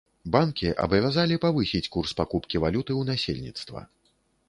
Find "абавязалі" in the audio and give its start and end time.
0.85-1.37